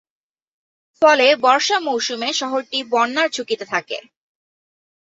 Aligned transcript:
ফলে 1.01 1.27
বর্ষা 1.45 1.77
মৌসুমে 1.87 2.29
শহরটি 2.33 2.79
বন্যার 2.91 3.27
ঝুঁকিতে 3.35 3.65
থাকে। 3.73 3.97